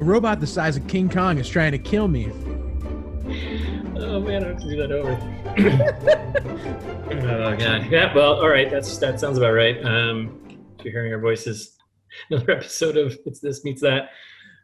[0.00, 2.30] A robot the size of King Kong is trying to kill me.
[3.96, 5.10] Oh man, I have to do that over.
[7.26, 7.90] oh god.
[7.90, 8.14] Yeah.
[8.14, 8.70] Well, all right.
[8.70, 9.82] That's that sounds about right.
[9.84, 10.40] Um,
[10.78, 11.76] if you're hearing our voices,
[12.30, 14.10] another episode of It's This Meets That.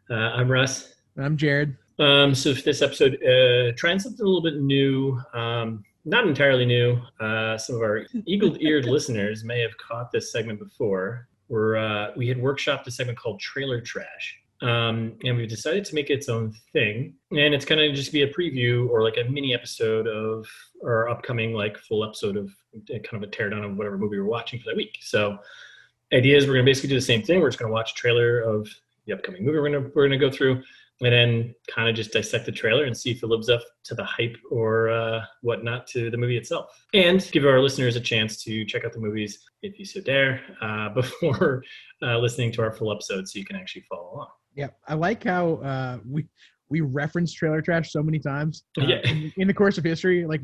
[0.09, 0.93] Uh, I'm Russ.
[1.17, 1.77] I'm Jared.
[1.99, 5.19] Um, so for this episode, uh, trying something a little bit new.
[5.33, 7.01] Um, not entirely new.
[7.19, 11.27] Uh, some of our eagle-eared listeners may have caught this segment before.
[11.47, 15.95] Where uh, we had workshopped a segment called Trailer Trash, um, and we've decided to
[15.95, 17.13] make its own thing.
[17.31, 20.47] And it's going to just be a preview or like a mini episode of
[20.83, 24.25] our upcoming like full episode of uh, kind of a teardown of whatever movie we're
[24.25, 24.97] watching for that week.
[25.01, 25.37] So,
[26.13, 27.41] idea is we're to basically do the same thing.
[27.41, 28.67] We're just to watch a trailer of
[29.05, 30.61] the upcoming movie we're to we're to go through
[31.01, 33.93] and then kind of just dissect the trailer and see if it lives up to
[33.93, 36.65] the hype or uh, whatnot to the movie itself.
[36.93, 40.41] And give our listeners a chance to check out the movies if you so dare
[40.61, 41.63] uh, before
[42.01, 44.27] uh, listening to our full episode so you can actually follow along.
[44.55, 46.25] Yeah, I like how uh, we
[46.69, 48.99] we reference trailer trash so many times uh, Yeah.
[49.05, 50.25] in, in the course of history.
[50.25, 50.41] Like,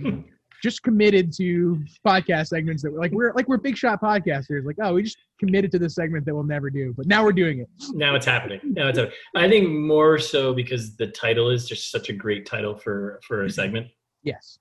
[0.63, 4.65] just committed to podcast segments that we're like we're like we're big shot podcasters.
[4.65, 7.33] Like, oh, we just committed to this segment that we'll never do, but now we're
[7.33, 7.67] doing it.
[7.91, 8.61] Now it's happening.
[8.63, 9.17] Now it's happening.
[9.35, 13.43] I think more so because the title is just such a great title for for
[13.43, 13.87] a segment.
[14.23, 14.57] Yes,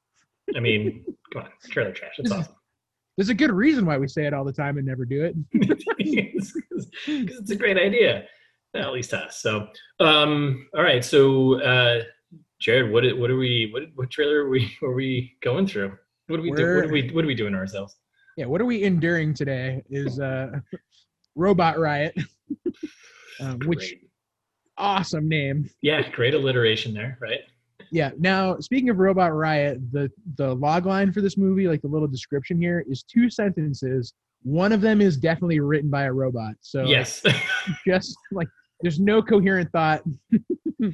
[0.57, 2.15] I mean, come on, trailer trash.
[2.19, 2.57] It's awesome.
[3.17, 5.37] there's a good reason why we say it all the time and never do it.
[5.53, 6.57] because
[7.07, 8.25] it's a great idea,
[8.75, 9.41] at least us.
[9.41, 9.69] So,
[10.01, 11.05] um, all right.
[11.05, 12.03] So, uh,
[12.63, 13.71] Jared, what what are we?
[13.73, 15.99] What what trailer are we are we going through?
[16.29, 16.77] What are we do?
[16.77, 17.97] What We're- we what are we doing ourselves?
[18.37, 19.83] Yeah, what are we enduring today?
[19.91, 20.53] Is uh,
[21.35, 22.17] Robot Riot,
[23.41, 23.97] um, which
[24.79, 25.69] awesome name.
[25.83, 27.41] Yeah, great alliteration there, right?
[27.91, 28.11] Yeah.
[28.17, 32.09] Now, speaking of Robot Riot, the the log line for this movie, like the little
[32.09, 34.15] description here, is two sentences.
[34.45, 36.55] One of them is definitely written by a robot.
[36.61, 37.23] So yes.
[37.87, 38.49] just like
[38.83, 40.03] there's no coherent thought.
[40.33, 40.87] uh,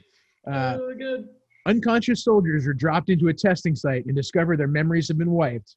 [0.51, 1.29] oh, good.
[1.67, 5.77] Unconscious soldiers are dropped into a testing site and discover their memories have been wiped.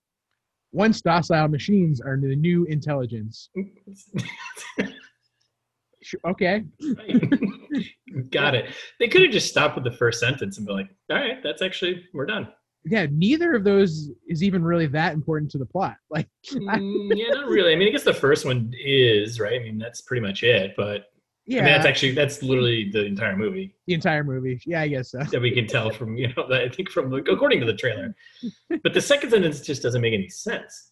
[0.71, 3.49] Once docile machines are the new intelligence.
[6.25, 6.63] Okay.
[8.31, 8.73] Got it.
[8.99, 11.61] They could have just stopped with the first sentence and be like, "All right, that's
[11.61, 12.47] actually we're done."
[12.85, 15.97] Yeah, neither of those is even really that important to the plot.
[16.09, 17.73] Like, Mm, yeah, not really.
[17.73, 19.59] I mean, I guess the first one is right.
[19.59, 20.73] I mean, that's pretty much it.
[20.75, 21.05] But
[21.45, 24.61] yeah, I mean, that's actually that's literally the entire movie the entire movie.
[24.65, 25.19] Yeah, I guess so.
[25.23, 28.15] that we can tell from you know I think from the, according to the trailer.
[28.83, 30.91] But the second sentence just doesn't make any sense.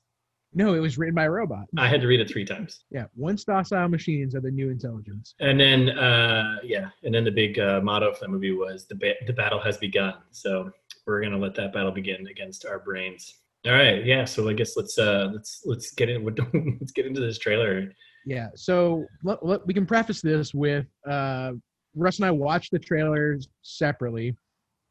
[0.54, 1.66] No, it was written by a robot.
[1.78, 5.36] I had to read it three times, Yeah, once docile machines are the new intelligence.
[5.40, 8.96] and then uh, yeah, and then the big uh, motto for the movie was the
[8.96, 10.16] ba- the battle has begun.
[10.32, 10.72] So
[11.06, 13.36] we're gonna let that battle begin against our brains.
[13.68, 14.26] All right, yeah.
[14.26, 16.26] So I guess let's uh let's let's get in
[16.80, 17.92] let's get into this trailer.
[18.26, 21.54] Yeah, so let, let- we can preface this with uh,
[21.96, 24.36] Russ and I watched the trailers separately,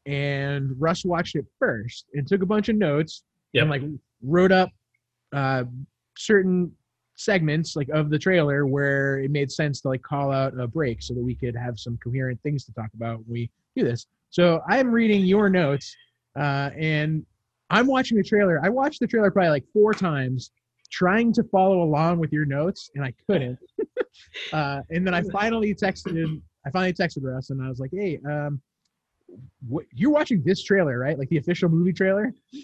[0.05, 3.23] and Russ watched it first and took a bunch of notes
[3.53, 3.61] Yep.
[3.61, 3.81] and like
[4.23, 4.69] wrote up
[5.33, 5.63] uh,
[6.17, 6.71] certain
[7.15, 11.01] segments like of the trailer where it made sense to like call out a break
[11.01, 14.05] so that we could have some coherent things to talk about when we do this.
[14.29, 15.95] So I'm reading your notes,
[16.37, 17.25] uh, and
[17.71, 18.59] I'm watching the trailer.
[18.63, 20.51] I watched the trailer probably like four times,
[20.91, 23.57] trying to follow along with your notes, and I couldn't.
[24.53, 26.41] uh, and then I finally texted.
[26.65, 28.61] I finally texted Russ, and I was like, "Hey, um,
[29.67, 31.17] what, you're watching this trailer, right?
[31.17, 32.33] Like the official movie trailer?"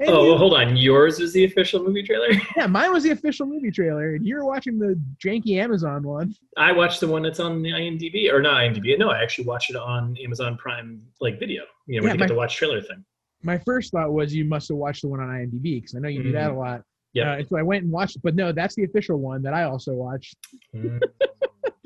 [0.00, 0.76] And Oh, well, hold on.
[0.76, 2.28] Yours was the official movie trailer.
[2.56, 6.32] yeah, mine was the official movie trailer, and you're watching the janky Amazon one.
[6.56, 8.96] I watched the one that's on the IMDb, or not IMDb.
[8.96, 11.64] No, I actually watched it on Amazon Prime, like video.
[11.88, 13.04] You know, when Yeah, you get my- to watch trailer thing.
[13.42, 16.08] My first thought was you must have watched the one on IMDb because I know
[16.08, 16.82] you do that a lot.
[17.14, 17.32] Yeah.
[17.32, 19.54] Uh, and so I went and watched it, but no, that's the official one that
[19.54, 20.36] I also watched.
[20.74, 21.00] Mm.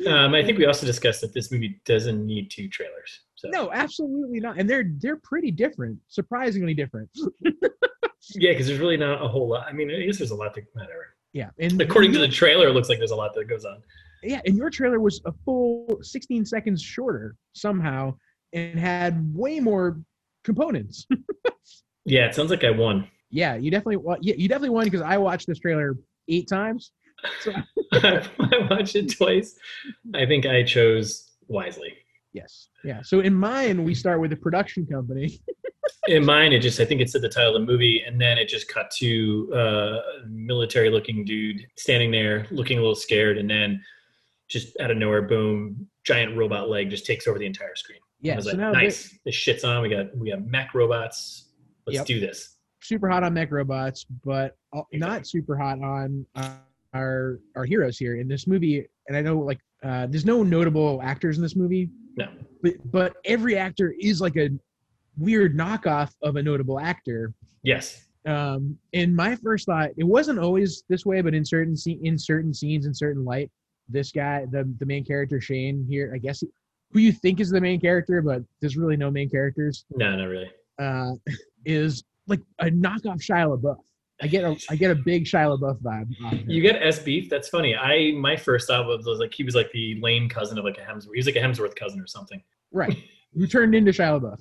[0.08, 3.20] um, I think we also discussed that this movie doesn't need two trailers.
[3.36, 4.58] So No, absolutely not.
[4.58, 7.08] And they're they're pretty different, surprisingly different.
[8.34, 9.66] yeah, because there's really not a whole lot.
[9.68, 11.14] I mean, I guess there's a lot to matter.
[11.32, 13.82] Yeah, and According to the trailer, it looks like there's a lot that goes on.
[14.22, 18.14] yeah, and your trailer was a full 16 seconds shorter somehow,
[18.52, 20.00] and had way more
[20.44, 21.06] components.
[22.04, 23.06] Yeah, it sounds like I won.
[23.32, 25.96] Yeah, you definitely wa- yeah, you definitely won because I watched this trailer
[26.28, 26.92] eight times.
[27.40, 27.52] So
[27.92, 29.56] I watched it twice.
[30.14, 31.94] I think I chose wisely.
[32.32, 33.00] yes, yeah.
[33.02, 35.40] So in mine, we start with a production company.
[36.08, 38.36] In mine, it just I think it said the title of the movie, and then
[38.36, 43.48] it just cut to uh, a military-looking dude standing there, looking a little scared, and
[43.48, 43.80] then
[44.48, 47.98] just out of nowhere, boom, giant robot leg just takes over the entire screen.
[48.02, 49.16] I Yeah, was so like, nice.
[49.24, 49.80] This shit's on.
[49.82, 51.50] We got we got mech robots.
[51.86, 52.06] Let's Yep.
[52.06, 52.51] do this.
[52.82, 54.56] Super hot on mech robots, but
[54.92, 56.54] not super hot on uh,
[56.94, 61.00] our our heroes here in this movie, and I know like uh, there's no notable
[61.02, 61.90] actors in this movie.
[62.16, 62.28] No.
[62.62, 64.50] But but every actor is like a
[65.16, 67.32] weird knockoff of a notable actor.
[67.62, 68.06] Yes.
[68.24, 72.16] Um, and my first thought, it wasn't always this way, but in certain scene, in
[72.18, 73.50] certain scenes, in certain light,
[73.88, 76.48] this guy, the the main character Shane here, I guess, he,
[76.92, 80.26] who you think is the main character, but there's really no main characters, No, not
[80.26, 80.50] really.
[80.78, 81.12] uh,
[81.64, 83.76] is like a knockoff Shia LaBeouf.
[84.20, 86.08] I get a I get a big Shia LaBeouf vibe.
[86.24, 86.50] Off of him.
[86.50, 87.28] You get S beef.
[87.28, 87.74] That's funny.
[87.76, 90.78] I my first thought was, was like he was like the lame cousin of like
[90.78, 91.14] a Hemsworth.
[91.14, 92.40] He was like a Hemsworth cousin or something.
[92.72, 92.96] right?
[93.34, 94.38] Who turned into Shia LaBeouf?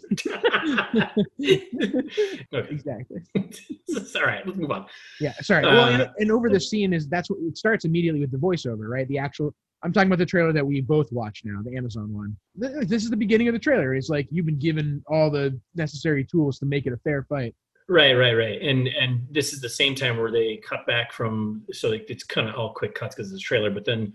[2.69, 3.22] Exactly.
[4.16, 4.86] All right, let's move on.
[5.19, 5.33] Yeah.
[5.42, 5.63] Sorry.
[5.66, 8.38] well, and, Uh, and over the scene is that's what it starts immediately with the
[8.38, 9.07] voiceover, right?
[9.07, 9.54] The actual.
[9.83, 12.38] I'm talking about the trailer that we both watch now, the Amazon one.
[12.56, 13.95] This is the beginning of the trailer.
[13.95, 17.56] It's like you've been given all the necessary tools to make it a fair fight.
[17.92, 18.62] Right, right, right.
[18.62, 22.24] And and this is the same time where they cut back from so like it's
[22.24, 24.14] kind of all quick cuts because it's a trailer, but then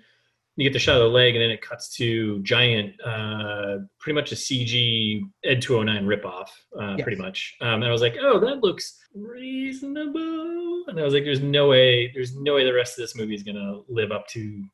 [0.56, 4.14] you get the shot of the leg and then it cuts to giant, uh, pretty
[4.14, 6.49] much a CG Ed 209 ripoff,
[6.81, 7.02] uh, Yes.
[7.02, 7.55] pretty much.
[7.61, 10.84] Um, and I was like, oh, that looks reasonable.
[10.88, 13.34] And I was like, there's no way, there's no way the rest of this movie
[13.34, 14.64] is gonna live up to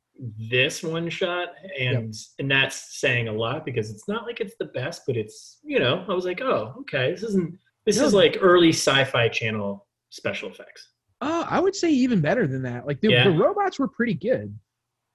[0.49, 1.49] this one shot.
[1.77, 5.59] And and that's saying a lot because it's not like it's the best, but it's
[5.65, 9.87] you know, I was like, oh, okay, this isn't this is like early sci-fi channel
[10.11, 10.89] special effects.
[11.21, 12.87] Oh, I would say even better than that.
[12.87, 13.25] Like the, Yeah.
[13.25, 14.57] the robots were pretty good.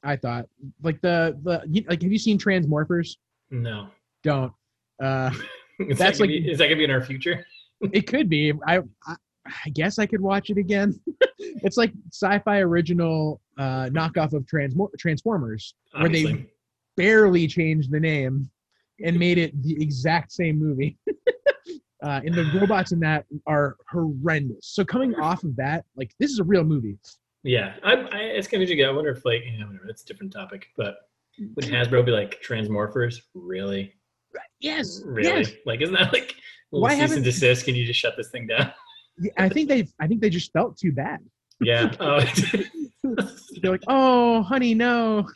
[0.03, 0.45] I thought.
[0.83, 3.15] Like the the like have you seen Transmorphers?
[3.51, 3.89] No.
[4.23, 4.53] Don't.
[5.01, 5.31] Uh,
[5.79, 7.45] Is That's that gonna like- be, is that gonna be in our future?
[7.93, 8.51] it could be.
[8.65, 9.15] I, I
[9.65, 10.99] I guess I could watch it again.
[11.39, 16.47] it's like sci-fi original uh, knockoff of Transmo- Transformers, where they
[16.97, 18.49] barely changed the name
[19.05, 20.97] and made it the exact same movie.
[22.03, 24.67] Uh, and the robots in that are horrendous.
[24.67, 26.97] So coming off of that, like this is a real movie.
[27.43, 28.85] Yeah, I, I, it's be.
[28.85, 29.83] I wonder if like, yeah, whatever.
[29.87, 30.67] That's a different topic.
[30.75, 30.95] But
[31.55, 33.15] would Hasbro be like Transmorphers?
[33.33, 33.93] Really?
[34.59, 35.27] Yes, Really?
[35.29, 35.51] yes.
[35.65, 36.33] Like, isn't that like
[36.71, 37.65] Why cease haven't- and desist?
[37.65, 38.71] Can you just shut this thing down?
[39.19, 41.19] Yeah, I think they, I think they just felt too bad.
[41.61, 41.91] Yeah.
[41.99, 43.15] Oh.
[43.61, 45.27] They're like, oh, honey, no.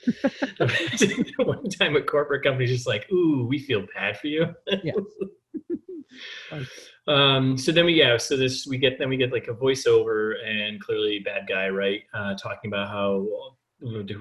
[1.38, 4.48] One time a corporate company's just like, ooh, we feel bad for you.
[4.84, 4.92] Yeah.
[7.08, 10.34] um, so then we yeah, so this we get then we get like a voiceover
[10.46, 12.02] and clearly bad guy, right?
[12.14, 13.28] Uh, talking about how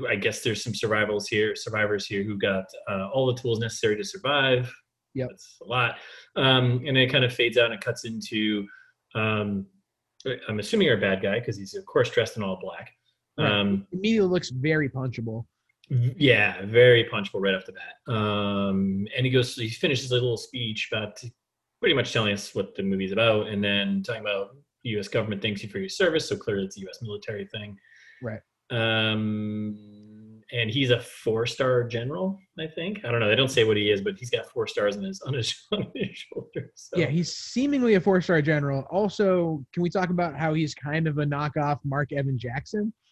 [0.08, 3.96] I guess there's some survivals here, survivors here who got uh, all the tools necessary
[3.96, 4.72] to survive.
[5.14, 5.28] Yep.
[5.30, 5.96] That's a lot.
[6.36, 8.66] Um, and it kind of fades out and it cuts into
[9.14, 9.66] um,
[10.48, 12.90] I'm assuming you're a bad guy because he's of course dressed in all black.
[13.38, 13.50] Right.
[13.50, 15.44] Um, Immediately looks very punchable.
[15.88, 18.14] yeah, very punchable right off the bat.
[18.14, 21.20] Um, and he goes, he finishes a little speech about
[21.80, 24.50] pretty much telling us what the movie's about, and then talking about
[24.84, 25.08] the U.S.
[25.08, 26.28] government thanks you for your service.
[26.28, 26.98] So clearly, it's a U.S.
[27.02, 27.76] military thing.
[28.22, 28.40] Right.
[28.70, 33.04] Um, and he's a four-star general, I think.
[33.04, 33.28] I don't know.
[33.28, 35.54] They don't say what he is, but he's got four stars on his on his,
[35.72, 36.72] on his shoulder.
[36.74, 36.98] So.
[36.98, 38.86] Yeah, he's seemingly a four-star general.
[38.90, 42.92] Also, can we talk about how he's kind of a knockoff Mark Evan Jackson?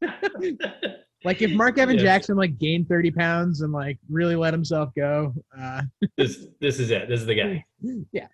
[1.24, 2.02] Like if Mark Evan Yes.
[2.04, 5.82] Jackson like gained 30 pounds and like really let himself go, uh,
[6.16, 7.08] this this is it.
[7.08, 7.64] This is the guy.
[8.12, 8.28] yeah.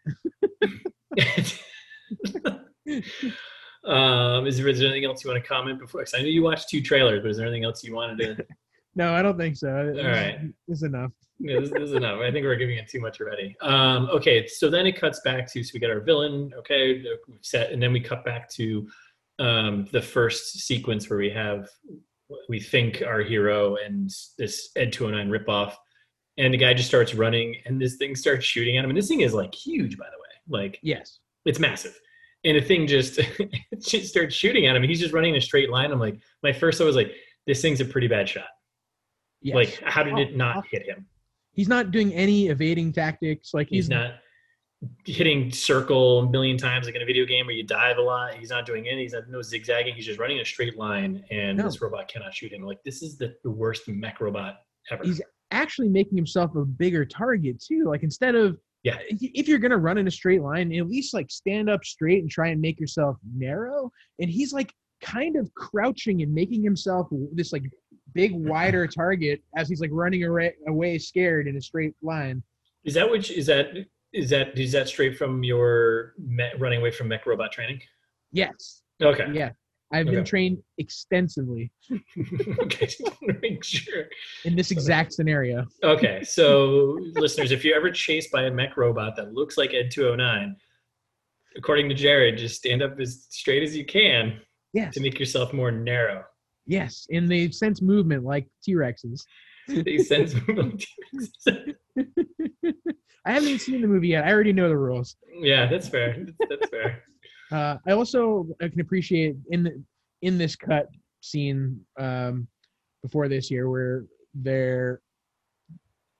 [3.85, 6.03] um, is there, is there anything else you want to comment before?
[6.03, 8.45] 'cause I know you watched two trailers, but is there anything else you wanted to?
[8.95, 9.93] No, I don't think so.
[9.95, 10.39] This- right.
[10.69, 11.11] this is enough.
[11.41, 12.21] Yeah, this, this is enough.
[12.21, 13.57] I think we're giving it too much already.
[13.61, 16.53] Um, okay, so then it cuts back to so we get our villain.
[16.57, 17.05] Okay,
[17.41, 18.89] set, and then we cut back to
[19.41, 21.69] um, the first sequence where we have
[22.49, 25.75] we think our hero and this Ed 209 ripoff,
[26.39, 28.91] and the guy just starts running, and this thing starts shooting at him.
[28.91, 30.61] And this thing is like huge, by the way.
[30.63, 31.19] Like Yes.
[31.45, 31.99] it's massive.
[32.45, 33.21] And the thing just,
[33.81, 34.83] just starts shooting at him.
[34.83, 35.91] He's just running in a straight line.
[35.93, 37.13] I'm like, my first thought was like,
[37.47, 38.49] this thing's a pretty bad shot.
[39.41, 39.55] Yes.
[39.55, 41.07] Like, how did it not hit him?
[41.55, 43.55] he's not doing any evading tactics.
[43.55, 44.15] Like He's he's, not
[45.05, 48.35] hitting circle a million times like in a video game where you dive a lot.
[48.35, 49.03] He's not doing any.
[49.03, 49.95] He's not no zigzagging.
[49.95, 51.65] He's just running a straight line, and No.
[51.65, 52.63] this robot cannot shoot him.
[52.63, 54.57] Like this is the, the worst mech robot
[54.91, 55.05] ever.
[55.05, 57.85] He's- actually making himself a bigger target too.
[57.87, 58.99] Like instead of Yeah.
[59.09, 61.85] if you- if you're gonna run in a straight line, at least like stand up
[61.85, 63.93] straight and try and make yourself narrow.
[64.19, 67.63] And he's like kind of crouching and making himself this like
[68.15, 72.43] big wider target as he's like running away, away scared in a straight line.
[72.85, 73.69] is that which is that
[74.15, 77.81] is that is that straight from your me, running away from mech robot training?
[78.33, 78.83] Yes.
[79.03, 79.27] Okay.
[79.33, 79.51] Yeah.
[79.93, 81.71] I've been trained extensively
[82.59, 82.87] okay.
[82.87, 84.07] To make sure.
[84.45, 85.67] in this exact scenario.
[85.85, 89.93] Okay, so listeners, if you're ever chased by a mech robot that looks like Ed
[89.93, 90.57] 209,
[91.57, 94.41] according to Jared, just stand up as straight as you can
[94.73, 94.95] Yes.
[94.95, 96.25] to make yourself more narrow.
[96.67, 97.07] Yes.
[97.11, 99.23] And they sense movement like T Rexes.
[99.69, 100.35] They sense
[103.27, 104.25] I haven't even seen the movie yet.
[104.25, 105.17] I already know the rules.
[105.41, 106.27] yeah, that's fair.
[106.49, 107.03] That's, fair.
[107.53, 109.83] Uh, I also I can appreciate in the,
[110.23, 110.89] in this cut
[111.21, 112.49] scene um,
[113.03, 115.03] before this year where there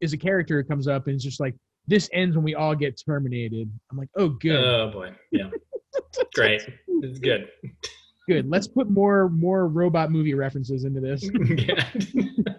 [0.01, 1.55] is a character who comes up and it's just like
[1.87, 3.71] this ends when we all get terminated.
[3.91, 5.13] I'm like, oh good, Oh boy.
[5.33, 5.51] Yeah.
[6.35, 6.63] Great.
[6.87, 7.49] It's good.
[8.29, 8.49] good.
[8.49, 11.29] Let's put more more robot movie references into this.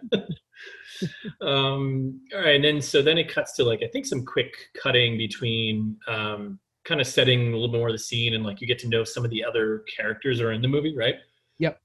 [1.46, 4.54] um, all right, and then so then it cuts to like I think some quick
[4.82, 8.62] cutting between um, kind of setting a little bit more of the scene and like
[8.62, 11.16] you get to know some of the other characters are in the movie, right?
[11.60, 11.80] Yep.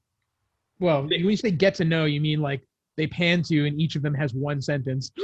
[0.78, 2.62] Well, when you say get to know, you mean like
[2.96, 5.12] they pan to and each of them has one sentence.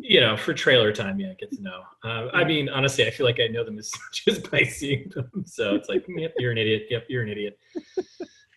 [0.00, 1.82] You know, for trailer time, yeah, get to know.
[2.04, 3.90] Uh, I mean, honestly, I feel like I know them as
[4.26, 5.28] much by seeing them.
[5.44, 6.84] So it's like, yep, you're an idiot.
[6.88, 7.58] Yep, you're an idiot.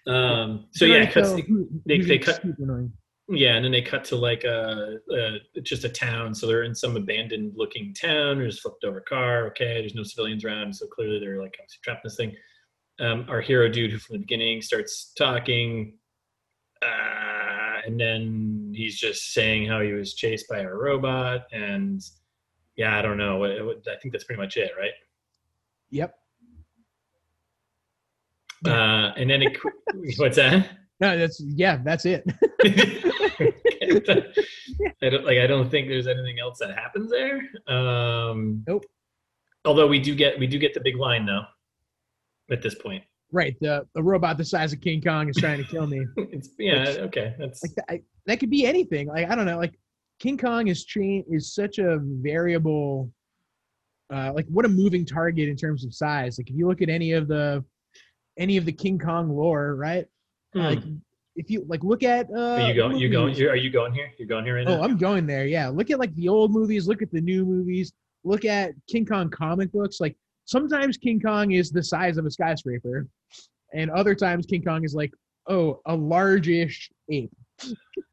[0.07, 1.33] Um, so yeah, it cuts,
[1.87, 2.43] they- they cut-.
[3.27, 6.35] Yeah, and then they cut to like a, a just a town.
[6.35, 8.37] So they're in some abandoned looking town.
[8.37, 9.47] There's flipped over car.
[9.47, 12.35] Okay, there's no civilians around, so clearly they're like obviously trapped in this thing.
[12.99, 15.97] Um, our hero dude, who from the beginning starts talking,
[16.83, 22.01] uh, and then he's just saying how he was chased by a robot, and
[22.75, 23.43] yeah, I don't know.
[23.43, 24.91] I think that's pretty much it, right?
[25.89, 26.15] Yep.
[28.67, 29.57] Uh, and then it,
[30.17, 30.69] what's that?
[31.01, 32.23] No, that's yeah, that's it.
[35.01, 35.39] I don't like.
[35.39, 37.41] I don't think there's anything else that happens there.
[37.67, 38.85] Um, Nope.
[39.65, 41.43] Although we do get we do get the big line though.
[42.51, 43.55] At this point, right.
[43.59, 46.05] The the robot the size of King Kong is trying to kill me.
[46.17, 47.35] it's yeah okay.
[47.39, 49.07] That's like that, I, that could be anything.
[49.07, 49.57] Like I don't know.
[49.57, 49.77] Like
[50.19, 53.11] King Kong is train is such a variable.
[54.13, 56.37] Uh, like what a moving target in terms of size.
[56.37, 57.65] Like if you look at any of the
[58.37, 60.05] any of the King Kong lore, right?
[60.55, 60.61] Hmm.
[60.61, 60.83] Like
[61.35, 62.97] if you like look at uh, are you going?
[62.97, 63.35] You going?
[63.35, 64.11] You're, are you going here?
[64.17, 64.79] You're going here right now?
[64.79, 65.45] Oh, I'm going there.
[65.45, 66.87] Yeah, look at like the old movies.
[66.87, 67.93] Look at the new movies.
[68.23, 69.99] Look at King Kong comic books.
[69.99, 73.07] Like sometimes King Kong is the size of a skyscraper,
[73.73, 75.11] and other times King Kong is like
[75.47, 77.31] oh a largish ape.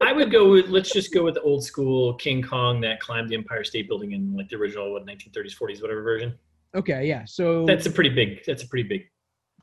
[0.01, 3.31] I would go with let's just go with the old school King Kong that climbed
[3.31, 6.37] the Empire State Building in like the original what 1930s 40s whatever version.
[6.75, 7.25] Okay, yeah.
[7.27, 8.45] So That's a pretty big.
[8.47, 9.03] That's a pretty big.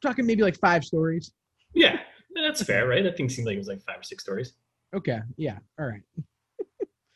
[0.01, 1.33] talking maybe like five stories.
[1.73, 1.99] Yeah,
[2.35, 3.03] that's fair, right?
[3.03, 4.53] That thing seemed like it was like five or six stories.
[4.95, 6.01] Okay, yeah, all right.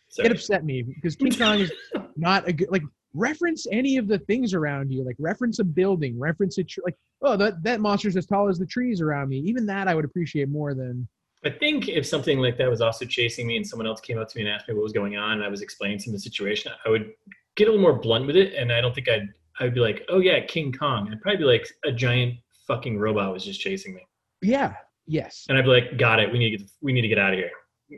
[0.10, 1.72] So It upset me because King Kong is
[2.15, 2.84] not a good like
[3.15, 5.03] reference any of the things around you.
[5.03, 8.60] Like reference a building, reference a tr- like oh that that monster's as tall as
[8.60, 9.38] the trees around me.
[9.38, 11.08] Even that I would appreciate more than
[11.46, 14.29] I think if something like that was also chasing me and someone else came up
[14.29, 16.13] to me and asked me what was going on and I was explaining to them
[16.13, 17.12] the situation, I would
[17.55, 18.53] get a little more blunt with it.
[18.53, 19.27] And I don't think I'd,
[19.60, 21.10] I'd be like, oh yeah, King Kong.
[21.12, 22.36] I'd probably be like, a giant
[22.67, 24.05] fucking robot was just chasing me.
[24.41, 24.74] yeah
[25.05, 25.45] yes.
[25.50, 26.31] And I'd be like, got it.
[26.31, 27.51] We need to get, we need to get out of here.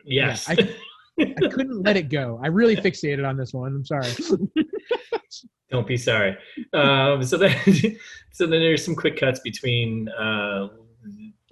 [0.05, 0.49] Yes.
[0.49, 0.75] I-
[1.17, 2.39] I couldn't let it go.
[2.43, 3.73] I really fixated on this one.
[3.73, 4.11] I'm sorry.
[5.71, 6.37] don't be sorry.
[6.73, 7.57] Um, so then,
[8.31, 10.67] so then there's some quick cuts between uh,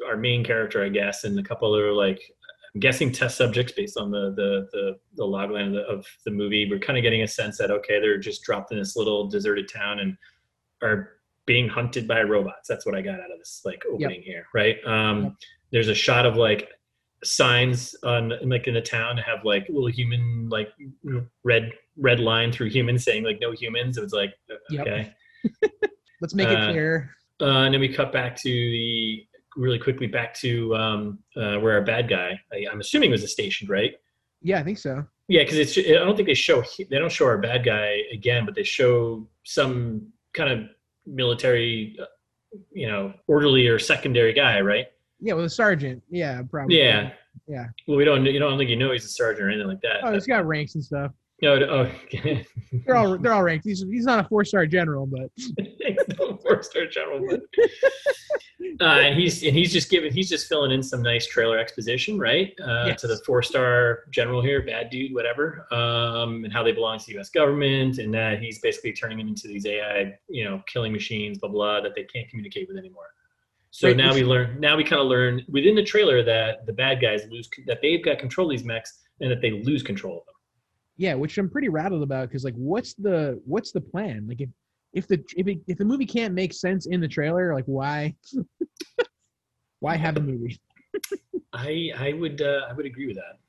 [0.06, 2.22] our main character, I guess, and a couple other like
[2.76, 6.32] I'm guessing test subjects based on the the the, the logline of the, of the
[6.32, 6.68] movie.
[6.70, 9.70] We're kind of getting a sense that okay, they're just dropped in this little deserted
[9.70, 10.18] town and
[10.82, 11.12] are
[11.46, 12.68] being hunted by robots.
[12.68, 14.78] That's what I got out of this like opening here, right?
[14.86, 15.34] Um, Yep.
[15.72, 16.70] There's a shot of like
[17.24, 20.70] signs on like in the town have like little human like
[21.44, 23.98] red red line through humans saying like no humans.
[23.98, 24.34] It was like
[24.70, 24.82] Yep.
[24.88, 25.14] okay.
[26.22, 27.10] Let's make it Uh, clear.
[27.42, 31.74] Uh, and then we cut back to the really quickly back to um, uh, where
[31.74, 33.94] our bad guy, I, I'm assuming was a stationed, right?
[34.42, 35.04] Yeah, I think so.
[35.28, 38.46] Yeah, because it's I don't think they show they don't show our bad guy again,
[38.46, 40.60] but they show some kind of
[41.06, 41.98] military,
[42.72, 44.88] you know, orderly or secondary guy, right?
[45.20, 46.04] Yeah, with a sergeant.
[46.10, 46.78] Yeah, probably.
[46.78, 47.12] Yeah.
[47.48, 47.66] Yeah.
[47.88, 50.04] Well, we don't you don't think you know he's a sergeant or anything like that.
[50.04, 51.12] Oh, he's got ranks and stuff.
[51.60, 51.92] no, oh,
[52.86, 53.66] They're all they're all ranked.
[53.66, 55.30] He's he's not a four star general, but
[56.42, 57.28] four star general.
[57.30, 57.42] But,
[58.80, 62.18] uh, and he's and he's just giving he's just filling in some nice trailer exposition,
[62.18, 62.54] right?
[62.62, 63.02] Uh, Yes.
[63.02, 67.06] To the four star general here, bad dude, whatever, um, and how they belong to
[67.06, 67.30] the U.S.
[67.30, 71.50] government, and that he's basically turning them into these AI, you know, killing machines, blah
[71.50, 73.08] blah, that they can't communicate with anymore.
[73.72, 74.62] So Right, now we learn.
[74.62, 78.04] Now we kind of learn within the trailer that the bad guys lose that they've
[78.04, 80.33] got control of these mechs, and that they lose control of them.
[80.98, 84.26] Yeah, which I'm pretty rattled about because like, what's the what's the plan?
[84.28, 84.50] Like, if
[84.94, 88.16] if the if, it, if the movie can't make sense in the trailer, like why
[89.80, 90.60] why have a movie?
[91.54, 93.40] I I would uh, I would agree with that.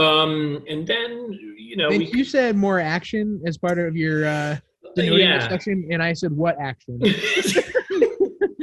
[0.00, 4.58] Um, and then you know we you said more action as part of your uh,
[4.94, 5.48] denoting yeah.
[5.48, 7.00] section, and I said what action?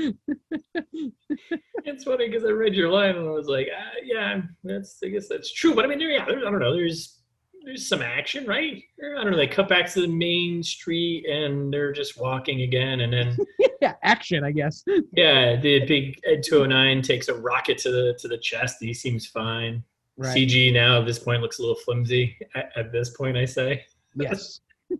[1.85, 5.07] it's funny because I read your line and I was like, ah, yeah, that's I
[5.07, 5.73] guess that's true.
[5.73, 6.73] But I mean, there, yeah, there's, I don't know.
[6.73, 7.22] There's
[7.63, 8.83] there's some action, right?
[8.99, 9.37] I don't know.
[9.37, 13.37] They cut back to the main street and they're just walking again, and then
[13.81, 14.83] yeah, action, I guess.
[15.13, 18.77] yeah, the big Ed 209 takes a rocket to the to the chest.
[18.79, 19.83] He seems fine.
[20.17, 20.35] Right.
[20.35, 22.37] CG now at this point looks a little flimsy.
[22.55, 23.85] At, at this point, I say.
[24.15, 24.59] Yes.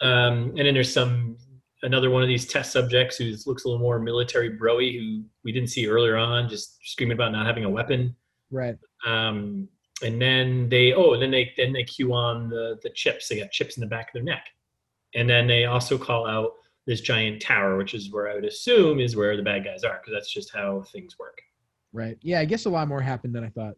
[0.00, 1.38] Um, and then there's some
[1.82, 5.52] another one of these test subjects who looks a little more military broy, who we
[5.52, 8.14] didn't see earlier on, just screaming about not having a weapon.
[8.50, 8.76] Right.
[9.06, 9.68] Um,
[10.04, 13.28] and then they oh, and then they then they cue on the the chips.
[13.28, 14.46] They got chips in the back of their neck,
[15.14, 16.52] and then they also call out
[16.86, 19.98] this giant tower, which is where I would assume is where the bad guys are,
[20.00, 21.40] because that's just how things work.
[21.92, 22.18] Right.
[22.20, 23.74] Yeah, I guess a lot more happened than I thought.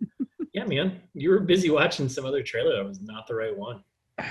[0.52, 3.84] Yeah, man, you were busy watching some other trailer that was not the right one.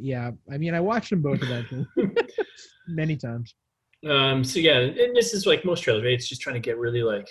[0.00, 1.86] yeah, I mean, I watched them both eventually,
[2.88, 3.54] many times.
[4.08, 6.14] Um, so yeah, and this is like most trailers, right?
[6.14, 7.28] It's just trying to get really like,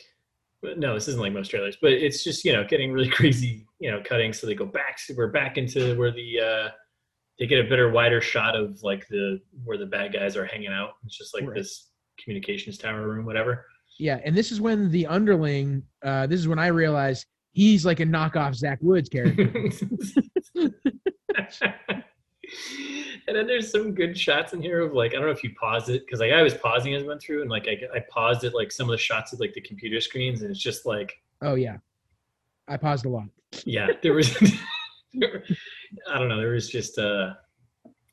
[0.64, 3.92] no, this isn't like most trailers, but it's just you know getting really crazy, you
[3.92, 4.34] know, cutting.
[4.34, 6.70] So they go back, so we're back into where the uh,
[7.40, 10.72] they get a better, wider shot of like the where the bad guys are hanging
[10.72, 10.92] out.
[11.06, 11.56] It's just like Right.
[11.56, 11.90] this
[12.24, 13.66] communications tower room, whatever.
[14.00, 15.84] Yeah, and this is when the underling.
[16.04, 19.52] Uh, this is when I realized he's like a knockoff Zach Woods character.
[23.28, 25.54] and then there's some good shots in here of like I don't know if you
[25.56, 28.02] pause it because like I was pausing as I went through and like I, I
[28.10, 30.86] paused it like some of the shots of like the computer screens and it's just
[30.86, 31.78] like oh yeah,
[32.68, 33.28] I paused a lot.
[33.66, 34.36] yeah there was
[35.24, 37.34] I don't know there was just uh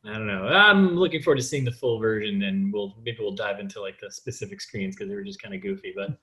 [0.05, 0.49] I don't know.
[0.49, 4.01] I'm looking forward to seeing the full version and we'll maybe we'll dive into like
[4.01, 6.19] the specific screens because they were just kind of goofy but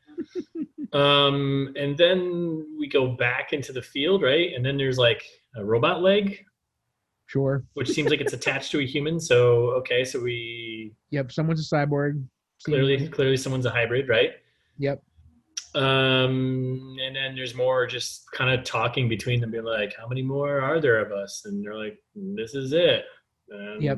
[1.00, 4.54] um and then we go back into the field right?
[4.54, 5.24] And then there's like
[5.56, 6.46] a robot leg
[7.30, 7.64] Sure.
[7.76, 9.20] which seems like it's attached to a human.
[9.20, 11.32] So okay, so we Yep.
[11.32, 12.24] Someone's a cyborg.
[12.66, 13.16] clearly seemingly.
[13.16, 14.32] clearly someone's a hybrid, right?
[14.80, 15.04] Yep.
[15.76, 20.24] Um, and then there's more just kind of talking between them, being like, "How many
[20.24, 23.06] more are there of us?" And they're like, "This is it."
[23.50, 23.98] And Yep.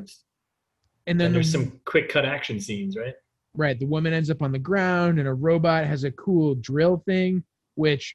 [1.06, 3.14] And then then there's the, some quick cut action scenes, right?
[3.54, 3.78] right.
[3.78, 7.42] The woman ends up on the ground, and a robot has a cool drill thing,
[7.76, 8.14] which.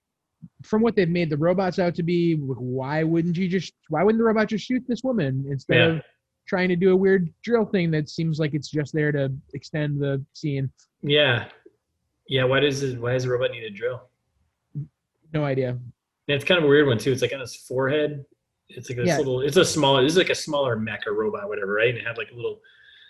[0.64, 3.74] From what they've made the robots out to be, why wouldn't you just?
[3.90, 5.86] Why wouldn't the robot just shoot this woman instead Yeah.
[5.98, 6.02] of
[6.48, 10.00] trying to do a weird drill thing that seems like it's just there to extend
[10.00, 10.70] the scene?
[11.02, 11.50] Yeah,
[12.28, 12.44] yeah.
[12.44, 14.02] Why does it, why does the robot need a drill?
[15.34, 15.70] No idea.
[15.70, 17.12] And it's kind of a weird one too.
[17.12, 18.26] It's like on his forehead.
[18.70, 19.18] It's like this Yeah.
[19.18, 19.42] little.
[19.42, 20.04] It's a smaller.
[20.04, 21.90] This is like a smaller mech or robot, whatever, right?
[21.90, 22.62] And it had like a little.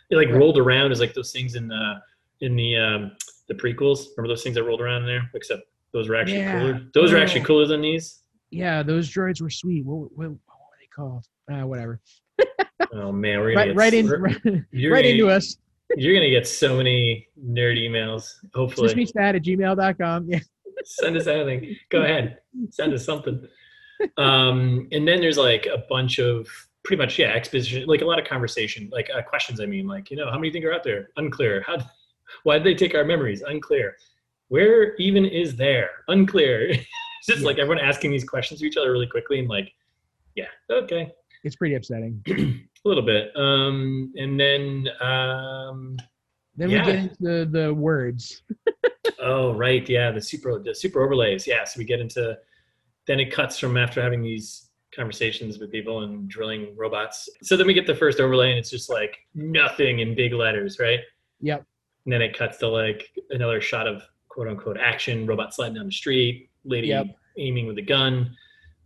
[0.10, 0.38] It like Right.
[0.38, 2.02] rolled around as like those things in the
[2.42, 3.12] in the um
[3.48, 4.06] the prequels.
[4.16, 5.30] Remember those things that rolled around in there?
[5.34, 6.60] Except those were actually Yeah.
[6.60, 6.82] cooler.
[6.94, 8.24] Those are actually cooler than these.
[8.52, 9.86] Yeah, those droids were sweet.
[9.86, 11.26] What, what, what were they called?
[11.52, 12.00] Uh, whatever.
[12.94, 15.58] Oh man, we're gonna Right, right in, right, right gonna, into us.
[15.98, 18.34] You're gonna get so many nerd emails.
[18.54, 20.30] Hopefully, just Sesame at gmail.com.
[20.30, 20.40] Yeah.
[20.86, 21.76] send us anything.
[21.90, 22.38] Go ahead,
[22.70, 23.46] send us something.
[24.18, 26.48] Um, and then there's like a bunch of
[26.84, 29.60] pretty much yeah exposition, like a lot of conversation, like uh, questions.
[29.60, 31.10] I mean, like you know, how many think are out there?
[31.18, 31.64] Unclear.
[31.66, 31.78] How?
[32.44, 33.42] Why did they take our memories?
[33.42, 33.96] Unclear.
[34.50, 35.90] Where even is there?
[36.08, 36.62] Unclear.
[36.70, 36.86] it's
[37.28, 37.46] just Yeah.
[37.48, 39.72] like everyone asking these questions to each other really quickly and like,
[40.36, 41.12] yeah, okay,
[41.44, 42.22] It's pretty upsetting.
[42.28, 43.36] a little bit.
[43.36, 45.98] Um, and then um,
[46.56, 46.86] Then Yeah.
[46.86, 48.44] we get into the words.
[49.20, 51.48] Oh right, yeah, the super the super overlays.
[51.48, 52.38] Yeah, so we get into
[53.08, 57.28] then it cuts from after having these conversations with people and drilling robots.
[57.42, 60.78] So then we get the first overlay and it's just like nothing in big letters,
[60.80, 61.00] right?
[61.42, 61.66] Yep.
[62.06, 64.04] And then it cuts to like another shot of
[64.38, 67.08] quote unquote action, robot sliding down the street, lady Yep.
[67.40, 68.38] aiming with a gun.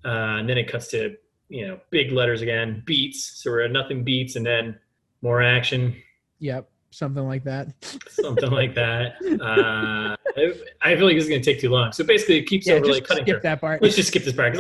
[0.06, 1.14] Uh, and then it cuts to,
[1.50, 3.22] you know, big letters again, beats.
[3.44, 4.80] So we're at nothing beats and then
[5.22, 5.94] more action,
[6.40, 6.70] Yep.
[6.92, 7.68] Something like that.
[8.10, 9.16] something like that.
[9.42, 11.92] Uh, I, I feel like this is going to take too long.
[11.92, 13.26] So basically, it keeps Yeah, overlay just cutting.
[13.26, 13.42] skip through.
[13.50, 13.82] that part.
[13.82, 14.60] Let's just skip this part because,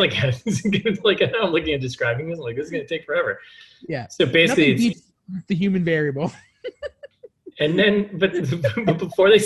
[0.65, 3.39] like, like I'm looking at describing this, I'm like this is going to take forever.
[3.87, 4.07] Yeah.
[4.09, 6.31] So basically, Nothing it's, the human variable.
[7.59, 8.33] and then but,
[8.85, 9.39] but before they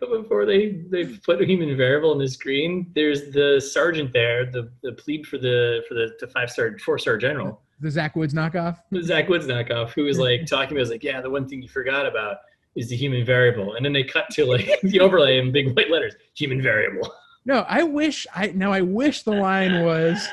[0.00, 4.46] but before they they put a human variable on the screen, there's the sergeant there,
[4.46, 7.60] the the plead for the for the, the five star four star general.
[7.80, 8.78] The Zach Woods knockoff.
[8.90, 11.62] the Zach Woods knockoff, who was like talking about, was like, yeah, the one thing
[11.62, 12.38] you forgot about
[12.74, 15.90] is the human variable, and then they cut to like the overlay in big white
[15.90, 17.10] letters, human variable.
[17.44, 20.28] No, I wish I now I wish the line was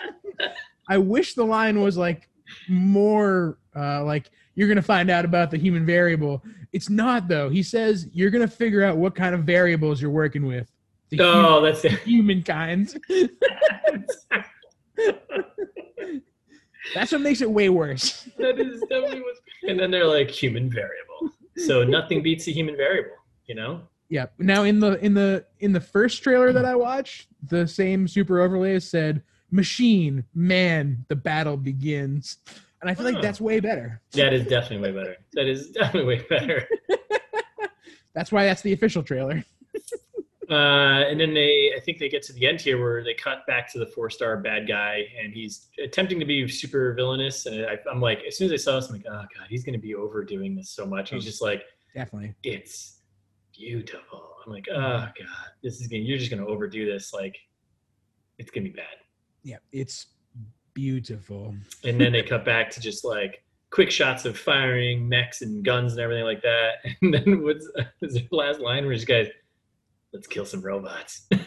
[0.90, 2.30] I wish the line was like
[2.70, 6.44] more uh like you're gonna find out about the human variable.
[6.74, 7.50] It's not though.
[7.50, 10.72] He says you're gonna figure out what kind of variables you're working with.
[11.10, 12.00] The Oh, that's it.
[12.00, 12.98] Humankind.
[16.94, 18.24] That's what makes it way worse.
[18.38, 19.36] that is definitely what.
[19.68, 21.34] And then they're like human variable.
[21.58, 23.82] So nothing beats a human variable, you know.
[24.10, 24.28] Yeah.
[24.38, 28.40] Now in the in the in the first trailer that I watched, the same super
[28.40, 32.38] overlay said machine, man, the battle begins.
[32.82, 33.12] And I feel Oh.
[33.12, 34.02] like that's way better.
[34.12, 35.18] That is definitely way better.
[35.34, 36.68] That is definitely way better.
[38.14, 39.44] That's why that's the official trailer.
[40.50, 43.46] Uh, and then they, I think they get to the end here where they cut
[43.48, 47.46] back to the four-star bad guy, and he's attempting to be super villainous.
[47.48, 49.66] And I, I'm like, as soon as I saw this, I'm like, oh god, he's
[49.66, 51.10] gonna be overdoing this so much.
[51.10, 51.64] He's just like,
[51.94, 52.34] Definitely.
[52.44, 53.02] it's
[53.54, 54.36] beautiful.
[54.46, 55.12] I'm like, oh god,
[55.62, 57.12] this is gonna, you're just gonna overdo this.
[57.12, 57.36] Like,
[58.38, 58.86] it's gonna be bad.
[59.44, 59.58] Yeah.
[59.74, 60.06] It's
[60.78, 61.56] beautiful.
[61.84, 65.94] And then they cut back to just like quick shots of firing mechs and guns
[65.94, 66.74] and everything like that.
[67.02, 67.68] And then what's
[68.04, 69.28] is the last line where this guys,
[70.14, 71.28] let's kill some robots.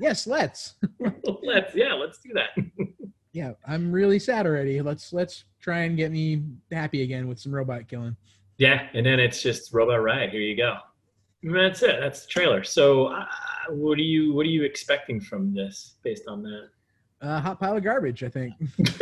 [0.00, 0.74] Yes, let's.
[1.44, 2.50] let's yeah, let's do that.
[3.30, 4.82] Yeah, I'm really sad already.
[4.82, 8.16] Let's let's try and get me happy again with some robot killing.
[8.58, 10.30] Yeah, and then it's just Robot Riot.
[10.30, 10.78] Here you go.
[11.44, 12.00] And that's it.
[12.00, 12.64] That's the trailer.
[12.64, 13.24] So, uh,
[13.70, 16.70] what are you what are you expecting from this based on that?
[17.24, 18.52] Uh, hot pile of garbage, I think.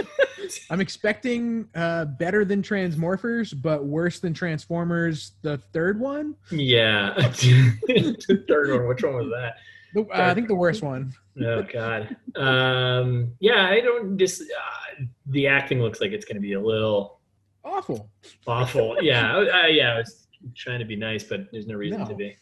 [0.70, 6.36] I'm expecting uh, better than Transmorphers, but worse than Transformers, the third one.
[6.50, 8.86] yeah, the third one.
[8.88, 9.56] Which one was that?
[9.94, 11.12] The, uh, I think the worst one.
[11.44, 12.16] Oh God.
[12.36, 14.42] Um, yeah, I don't just.
[14.42, 17.20] Uh, the acting looks like it's going to be a little
[17.64, 18.10] Awful.
[18.46, 18.96] awful.
[19.02, 19.94] yeah, uh, yeah.
[19.94, 22.06] I was trying to be nice, but there's no reason No.
[22.08, 22.36] to be.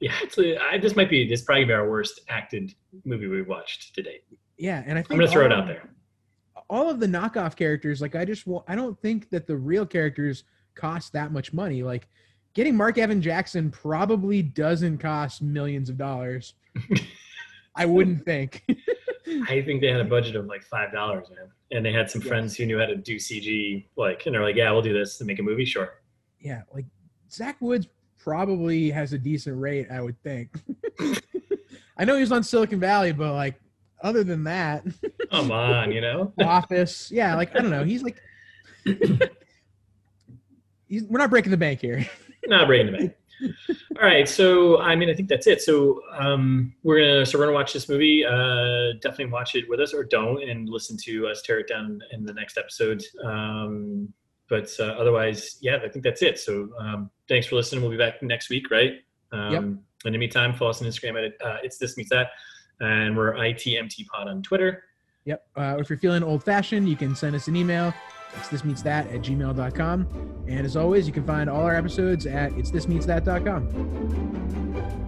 [0.00, 2.72] Yeah, it's, I, this might be this probably be our worst acted
[3.04, 4.22] movie we've watched to date.
[4.58, 5.88] Yeah, and I think I'm gonna throw it out of- there.
[6.70, 10.44] All of the knockoff characters, like I just, I don't think that the real characters
[10.74, 11.82] cost that much money.
[11.82, 12.08] Like
[12.52, 16.54] getting Mark Evan Jackson probably doesn't cost millions of dollars.
[17.74, 18.64] I wouldn't think.
[19.48, 22.20] I think they had a budget of like five dollars, man, and they had some
[22.20, 23.86] friends who knew how to do CG.
[23.96, 26.00] Like, and they're like, "Yeah, we'll do this to make a movie." Sure.
[26.40, 26.84] yeah, like
[27.30, 27.86] Zach Woods
[28.18, 30.50] probably has a decent rate, I would think.
[31.96, 33.60] I know he was on Silicon Valley, but like
[34.02, 34.84] other than that,
[35.30, 36.32] Come on, you know.
[36.40, 38.20] Office, yeah, like I don't know, he's like,
[40.88, 42.06] he's, we're not breaking the bank here.
[42.46, 43.14] Not breaking the bank.
[44.00, 45.60] All right, so I mean, I think that's it.
[45.60, 48.24] So um, we're gonna so we're gonna watch this movie.
[48.24, 52.00] Uh, definitely watch it with us, or don't, and listen to us tear it down
[52.12, 53.04] in the next episode.
[53.22, 54.14] Um,
[54.48, 56.38] but uh, otherwise, yeah, I think that's it.
[56.38, 57.82] So um, thanks for listening.
[57.82, 58.94] We'll be back next week, right?
[59.32, 59.64] Um, Yep.
[60.04, 62.28] In the meantime, follow us on Instagram at uh, it's this meets that,
[62.80, 64.84] and we're itmt pod on Twitter.
[65.24, 65.46] Yep.
[65.56, 67.92] Uh, if you're feeling old fashioned, you can send us an email.
[68.36, 70.44] It's this meets that at gmail.com.
[70.48, 75.07] And as always, you can find all our episodes at it's this meets that.com.